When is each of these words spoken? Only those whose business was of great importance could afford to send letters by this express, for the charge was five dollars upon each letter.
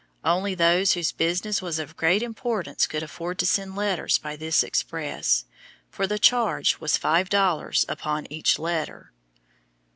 Only 0.25 0.55
those 0.55 0.93
whose 0.93 1.11
business 1.11 1.61
was 1.61 1.77
of 1.77 1.95
great 1.95 2.23
importance 2.23 2.87
could 2.87 3.03
afford 3.03 3.37
to 3.37 3.45
send 3.45 3.75
letters 3.75 4.17
by 4.17 4.35
this 4.35 4.63
express, 4.63 5.45
for 5.91 6.07
the 6.07 6.17
charge 6.17 6.79
was 6.79 6.97
five 6.97 7.29
dollars 7.29 7.85
upon 7.87 8.25
each 8.31 8.57
letter. 8.57 9.11